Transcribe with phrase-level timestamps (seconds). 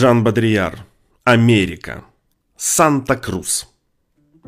[0.00, 0.86] Жан Бодрияр.
[1.24, 2.04] Америка.
[2.56, 3.68] Санта-Крус.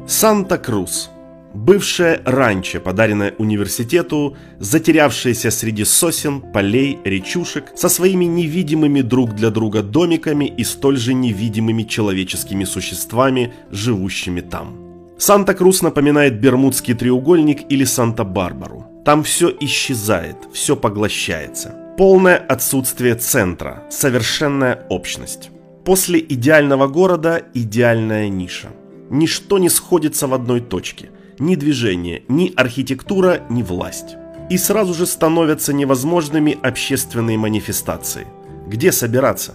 [0.07, 1.11] Санта-Крус.
[1.53, 9.83] Бывшее ранчо, подаренное университету, затерявшееся среди сосен, полей, речушек, со своими невидимыми друг для друга
[9.83, 14.79] домиками и столь же невидимыми человеческими существами, живущими там.
[15.19, 18.87] Санта-Крус напоминает Бермудский треугольник или Санта-Барбару.
[19.05, 21.82] Там все исчезает, все поглощается.
[21.97, 25.51] Полное отсутствие центра, совершенная общность.
[25.85, 28.69] После идеального города идеальная ниша.
[29.11, 31.11] Ничто не сходится в одной точке.
[31.39, 34.17] Ни движение, ни архитектура, ни власть.
[34.49, 38.27] И сразу же становятся невозможными общественные манифестации.
[38.67, 39.53] Где собираться?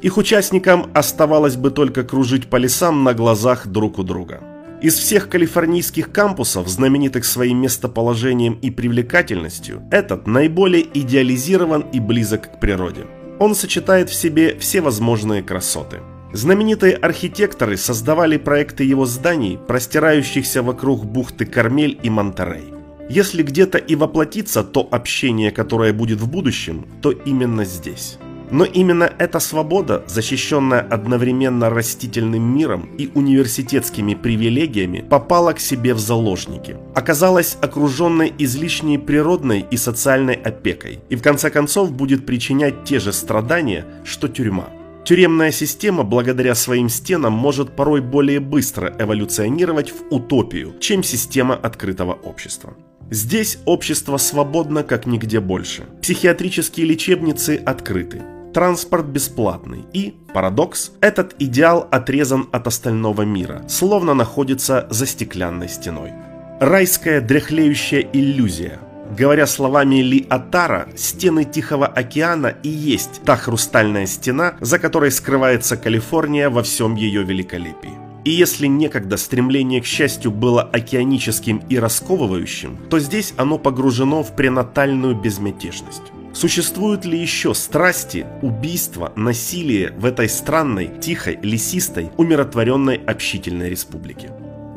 [0.00, 4.40] Их участникам оставалось бы только кружить по лесам на глазах друг у друга.
[4.82, 12.60] Из всех калифорнийских кампусов, знаменитых своим местоположением и привлекательностью, этот наиболее идеализирован и близок к
[12.60, 13.06] природе.
[13.38, 15.98] Он сочетает в себе все возможные красоты.
[16.32, 22.72] Знаменитые архитекторы создавали проекты его зданий, простирающихся вокруг бухты Кармель и Монтерей.
[23.10, 28.18] Если где-то и воплотится то общение, которое будет в будущем, то именно здесь.
[28.50, 35.98] Но именно эта свобода, защищенная одновременно растительным миром и университетскими привилегиями, попала к себе в
[35.98, 36.76] заложники.
[36.94, 43.12] Оказалась окруженной излишней природной и социальной опекой и в конце концов будет причинять те же
[43.12, 44.68] страдания, что тюрьма.
[45.04, 52.12] Тюремная система, благодаря своим стенам, может порой более быстро эволюционировать в утопию, чем система открытого
[52.12, 52.74] общества.
[53.10, 55.84] Здесь общество свободно как нигде больше.
[56.00, 58.22] Психиатрические лечебницы открыты.
[58.52, 59.84] Транспорт бесплатный.
[59.92, 66.12] И, парадокс, этот идеал отрезан от остального мира, словно находится за стеклянной стеной.
[66.60, 68.80] Райская дряхлеющая иллюзия.
[69.16, 75.76] Говоря словами Ли Атара, стены Тихого океана и есть та хрустальная стена, за которой скрывается
[75.76, 77.98] Калифорния во всем ее великолепии.
[78.24, 84.36] И если некогда стремление к счастью было океаническим и расковывающим, то здесь оно погружено в
[84.36, 86.12] пренатальную безмятежность.
[86.32, 94.30] Существуют ли еще страсти, убийства, насилие в этой странной, тихой, лесистой, умиротворенной общительной республике?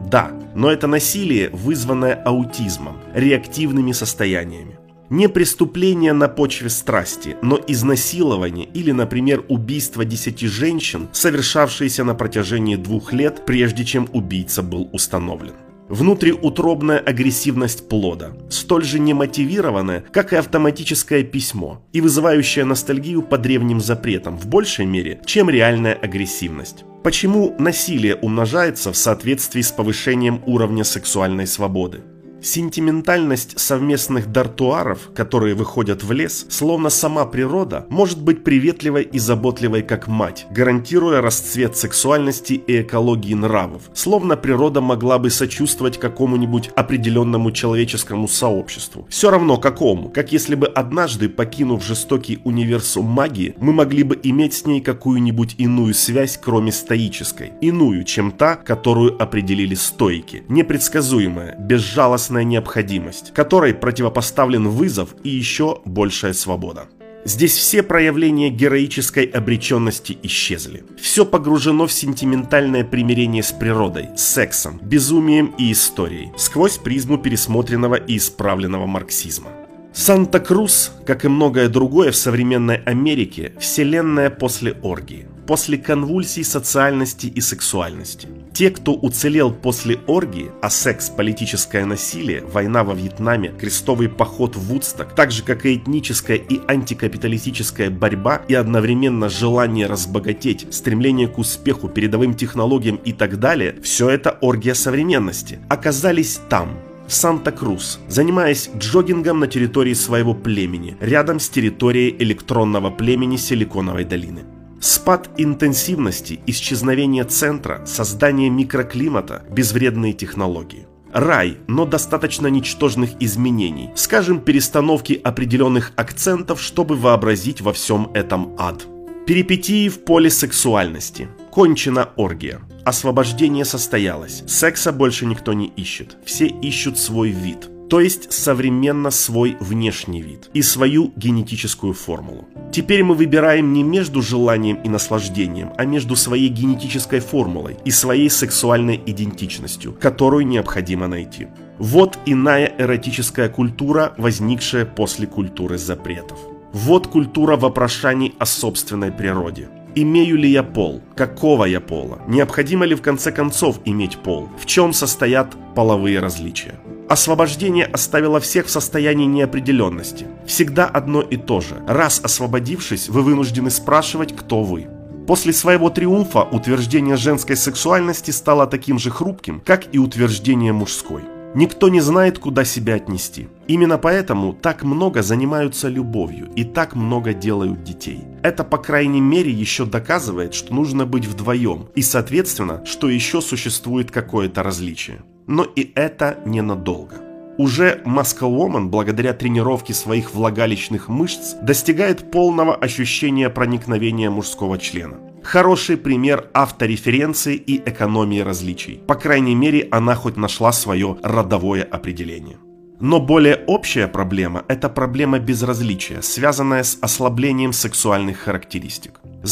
[0.09, 4.77] Да, но это насилие, вызванное аутизмом, реактивными состояниями.
[5.09, 12.77] Не преступление на почве страсти, но изнасилование или, например, убийство десяти женщин, совершавшиеся на протяжении
[12.77, 15.53] двух лет, прежде чем убийца был установлен.
[15.89, 23.81] Внутриутробная агрессивность плода, столь же немотивированная, как и автоматическое письмо, и вызывающая ностальгию по древним
[23.81, 26.85] запретам в большей мере, чем реальная агрессивность.
[27.03, 32.01] Почему насилие умножается в соответствии с повышением уровня сексуальной свободы?
[32.43, 39.81] Сентиментальность совместных дартуаров, которые выходят в лес, словно сама природа, может быть приветливой и заботливой
[39.81, 47.53] как мать, гарантируя расцвет сексуальности и экологии нравов, словно природа могла бы сочувствовать какому-нибудь определенному
[47.53, 49.07] человеческому сообществу.
[49.07, 54.53] Все равно какому, как если бы однажды, покинув жестокий универсум магии, мы могли бы иметь
[54.53, 62.32] с ней какую-нибудь иную связь, кроме стоической, иную, чем та, которую определили стойки, непредсказуемая, безжалостная
[62.33, 66.87] жизненная необходимость, которой противопоставлен вызов и еще большая свобода.
[67.25, 70.83] Здесь все проявления героической обреченности исчезли.
[70.99, 78.17] Все погружено в сентиментальное примирение с природой, сексом, безумием и историей, сквозь призму пересмотренного и
[78.17, 79.51] исправленного марксизма.
[79.93, 87.41] Санта-Крус, как и многое другое в современной Америке, вселенная после оргии после конвульсий социальности и
[87.41, 88.27] сексуальности.
[88.53, 94.67] Те, кто уцелел после оргии, а секс, политическое насилие, война во Вьетнаме, крестовый поход в
[94.67, 101.39] Вудсток, так же как и этническая и антикапиталистическая борьба и одновременно желание разбогатеть, стремление к
[101.39, 106.77] успеху, передовым технологиям и так далее, все это оргия современности, оказались там,
[107.07, 114.52] в Санта-Крус, занимаясь джогингом на территории своего племени, рядом с территорией электронного племени Силиконовой долины.
[114.83, 120.87] Спад интенсивности, исчезновение центра, создание микроклимата, безвредные технологии.
[121.13, 128.85] Рай, но достаточно ничтожных изменений, скажем, перестановки определенных акцентов, чтобы вообразить во всем этом ад.
[129.25, 131.29] Перипетии в поле сексуальности.
[131.49, 132.59] Кончена оргия.
[132.83, 134.43] Освобождение состоялось.
[134.47, 136.17] Секса больше никто не ищет.
[136.25, 142.47] Все ищут свой вид то есть современно свой внешний вид и свою генетическую формулу.
[142.71, 148.29] Теперь мы выбираем не между желанием и наслаждением, а между своей генетической формулой и своей
[148.29, 151.47] сексуальной идентичностью, которую необходимо найти.
[151.77, 156.39] Вот иная эротическая культура, возникшая после культуры запретов.
[156.71, 159.69] Вот культура вопрошаний о собственной природе.
[159.95, 161.01] Имею ли я пол?
[161.15, 162.19] Какого я пола?
[162.27, 164.49] Необходимо ли в конце концов иметь пол?
[164.59, 166.79] В чем состоят половые различия?
[167.09, 170.25] Освобождение оставило всех в состоянии неопределенности.
[170.47, 171.75] Всегда одно и то же.
[171.87, 174.87] Раз освободившись, вы вынуждены спрашивать, кто вы.
[175.27, 181.21] После своего триумфа утверждение женской сексуальности стало таким же хрупким, как и утверждение мужской.
[181.55, 183.47] Никто не знает, куда себя отнести.
[183.67, 188.21] Именно поэтому так много занимаются любовью и так много делают детей.
[188.41, 194.09] Это, по крайней мере, еще доказывает, что нужно быть вдвоем и, соответственно, что еще существует
[194.09, 195.21] какое-то различие.
[195.45, 197.21] Но и это ненадолго.
[197.59, 205.17] Уже Маскаломан, благодаря тренировке своих влагалищных мышц, достигает полного ощущения проникновения мужского члена.
[205.43, 209.01] Хороший пример автореференции и экономии различий.
[209.07, 212.57] По крайней мере, она хоть нашла свое родовое определение.
[212.99, 219.19] Но более общая проблема– это проблема безразличия, связанная с ослаблением сексуальных характеристик.